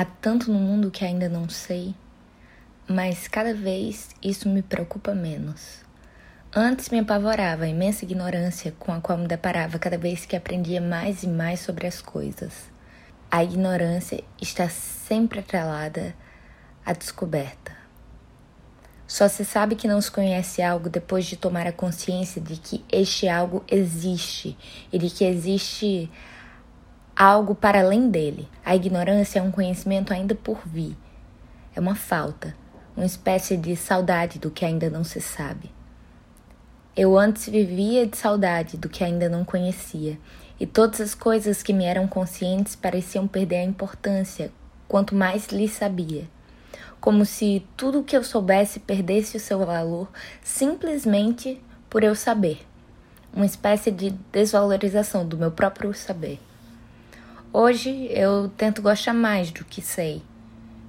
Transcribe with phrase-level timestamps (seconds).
[0.00, 1.92] Há tanto no mundo que ainda não sei,
[2.86, 5.80] mas cada vez isso me preocupa menos.
[6.54, 10.80] Antes me apavorava a imensa ignorância com a qual me deparava cada vez que aprendia
[10.80, 12.70] mais e mais sobre as coisas.
[13.28, 16.14] A ignorância está sempre atrelada
[16.86, 17.72] à descoberta.
[19.04, 22.84] Só se sabe que não se conhece algo depois de tomar a consciência de que
[22.92, 24.56] este algo existe
[24.92, 26.08] e de que existe
[27.18, 28.48] algo para além dele.
[28.64, 30.96] A ignorância é um conhecimento ainda por vir.
[31.74, 32.54] É uma falta,
[32.96, 35.72] uma espécie de saudade do que ainda não se sabe.
[36.96, 40.18] Eu antes vivia de saudade do que ainda não conhecia,
[40.60, 44.52] e todas as coisas que me eram conscientes pareciam perder a importância
[44.86, 46.24] quanto mais lhe sabia
[47.00, 50.08] como se tudo o que eu soubesse perdesse o seu valor
[50.42, 52.66] simplesmente por eu saber.
[53.32, 56.40] Uma espécie de desvalorização do meu próprio saber.
[57.50, 60.22] Hoje eu tento gostar mais do que sei,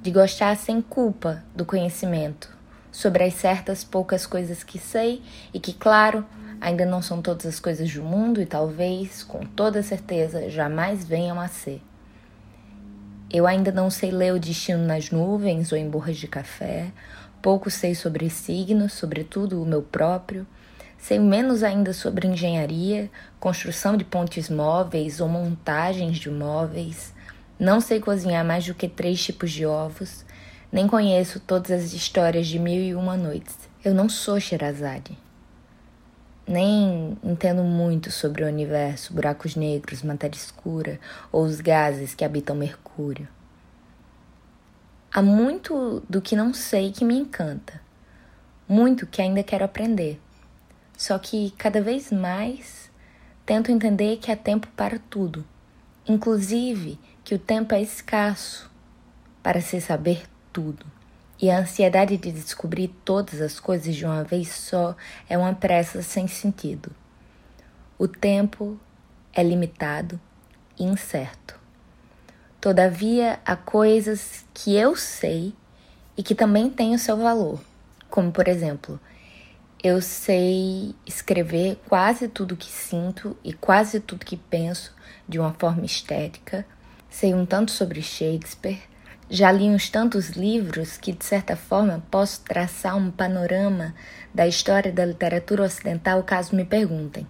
[0.00, 2.48] de gostar sem culpa do conhecimento,
[2.92, 5.20] sobre as certas poucas coisas que sei
[5.52, 6.24] e que, claro,
[6.60, 11.40] ainda não são todas as coisas do mundo e talvez, com toda certeza, jamais venham
[11.40, 11.82] a ser.
[13.28, 16.92] Eu ainda não sei ler o destino nas nuvens ou em borras de café.
[17.42, 20.46] Pouco sei sobre signos, sobretudo o meu próprio.
[20.98, 27.12] Sei menos ainda sobre engenharia, construção de pontes móveis ou montagens de móveis.
[27.58, 30.24] Não sei cozinhar mais do que três tipos de ovos.
[30.72, 33.56] Nem conheço todas as histórias de mil e uma noites.
[33.84, 35.16] Eu não sou Sherazade.
[36.46, 40.98] Nem entendo muito sobre o universo, buracos negros, matéria escura
[41.30, 43.28] ou os gases que habitam Mercúrio.
[45.12, 47.80] Há muito do que não sei que me encanta,
[48.68, 50.20] muito que ainda quero aprender.
[50.96, 52.90] Só que cada vez mais
[53.44, 55.44] tento entender que há tempo para tudo,
[56.06, 58.70] inclusive que o tempo é escasso
[59.42, 60.86] para se saber tudo.
[61.40, 64.96] E a ansiedade de descobrir todas as coisas de uma vez só
[65.28, 66.92] é uma pressa sem sentido.
[67.98, 68.78] O tempo
[69.32, 70.18] é limitado
[70.78, 71.58] e incerto.
[72.60, 75.52] Todavia, há coisas que eu sei
[76.16, 77.60] e que também têm o seu valor,
[78.08, 78.98] como por exemplo,
[79.84, 84.92] eu sei escrever quase tudo que sinto e quase tudo que penso
[85.28, 86.66] de uma forma estética,
[87.08, 88.80] sei um tanto sobre Shakespeare
[89.28, 93.94] já li uns tantos livros que, de certa forma, posso traçar um panorama
[94.34, 97.26] da história da literatura ocidental caso me perguntem.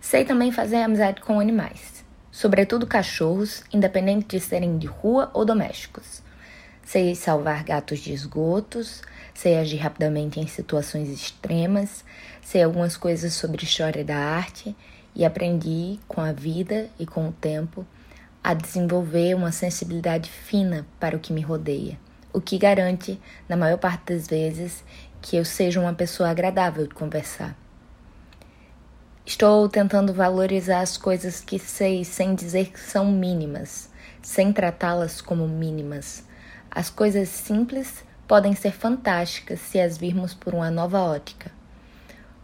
[0.00, 6.22] Sei também fazer amizade com animais, sobretudo cachorros, independente de serem de rua ou domésticos.
[6.88, 9.02] Sei salvar gatos de esgotos,
[9.34, 12.02] sei agir rapidamente em situações extremas,
[12.40, 14.74] sei algumas coisas sobre história da arte
[15.14, 17.86] e aprendi com a vida e com o tempo
[18.42, 22.00] a desenvolver uma sensibilidade fina para o que me rodeia,
[22.32, 24.82] o que garante, na maior parte das vezes,
[25.20, 27.54] que eu seja uma pessoa agradável de conversar.
[29.26, 33.90] Estou tentando valorizar as coisas que sei sem dizer que são mínimas,
[34.22, 36.26] sem tratá-las como mínimas.
[36.70, 41.50] As coisas simples podem ser fantásticas se as virmos por uma nova ótica,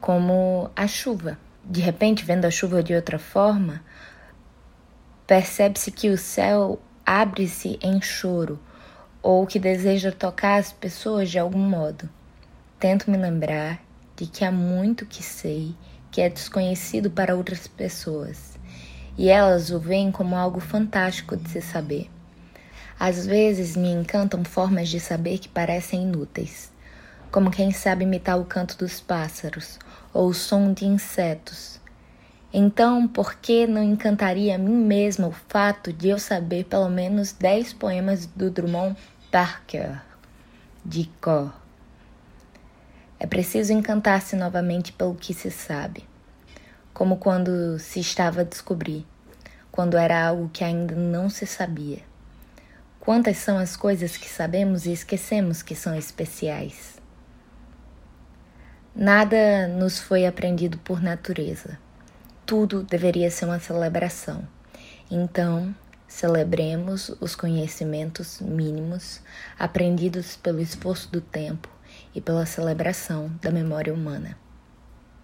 [0.00, 1.38] como a chuva.
[1.64, 3.82] De repente, vendo a chuva de outra forma,
[5.26, 8.60] Percebe-se que o céu abre-se em choro
[9.20, 12.08] ou que deseja tocar as pessoas de algum modo.
[12.78, 13.82] Tento me lembrar
[14.14, 15.74] de que há muito que sei
[16.12, 18.56] que é desconhecido para outras pessoas
[19.18, 22.08] e elas o veem como algo fantástico de se saber.
[22.98, 26.72] Às vezes me encantam formas de saber que parecem inúteis,
[27.30, 29.78] como quem sabe imitar o canto dos pássaros
[30.12, 31.80] ou o som de insetos
[32.58, 37.32] então, por que não encantaria a mim mesma o fato de eu saber pelo menos
[37.32, 38.96] dez poemas do Drummond
[39.30, 40.00] Parker
[40.82, 41.52] de cor?
[43.20, 46.08] É preciso encantar-se novamente pelo que se sabe,
[46.94, 49.06] como quando se estava a descobrir,
[49.70, 52.05] quando era algo que ainda não se sabia.
[53.06, 57.00] Quantas são as coisas que sabemos e esquecemos que são especiais?
[58.94, 61.78] Nada nos foi aprendido por natureza
[62.46, 64.46] tudo deveria ser uma celebração.
[65.10, 65.74] Então,
[66.06, 69.20] celebremos os conhecimentos mínimos
[69.58, 71.68] aprendidos pelo esforço do tempo
[72.14, 74.38] e pela celebração da memória humana.